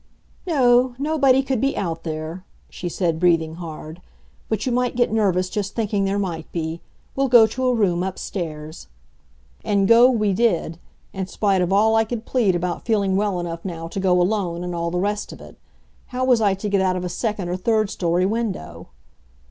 "No, 0.47 0.95
nobody 0.97 1.43
could 1.43 1.61
be 1.61 1.77
out 1.77 2.01
there," 2.01 2.43
she 2.71 2.89
said, 2.89 3.19
breathing 3.19 3.57
hard, 3.57 4.01
"but 4.49 4.65
you 4.65 4.71
might 4.71 4.95
get 4.95 5.11
nervous 5.11 5.47
just 5.47 5.75
thinking 5.75 6.05
there 6.05 6.17
might 6.17 6.51
be. 6.51 6.81
We'll 7.15 7.27
go 7.27 7.45
to 7.45 7.67
a 7.67 7.73
room 7.75 8.01
upstairs." 8.01 8.87
And 9.63 9.87
go 9.87 10.09
we 10.09 10.33
did, 10.33 10.79
in 11.13 11.27
spite 11.27 11.61
of 11.61 11.71
all 11.71 11.95
I 11.95 12.03
could 12.05 12.25
plead 12.25 12.55
about 12.55 12.83
feeling 12.83 13.15
well 13.15 13.39
enough 13.39 13.63
now 13.63 13.87
to 13.89 13.99
go 13.99 14.19
alone 14.19 14.63
and 14.63 14.73
all 14.73 14.89
the 14.89 14.97
rest 14.97 15.31
of 15.31 15.39
it. 15.39 15.55
How 16.07 16.25
was 16.25 16.41
I 16.41 16.55
to 16.55 16.67
get 16.69 16.81
out 16.81 16.95
of 16.95 17.05
a 17.05 17.07
second 17.07 17.47
or 17.49 17.55
third 17.55 17.91
story 17.91 18.25
window? 18.25 18.87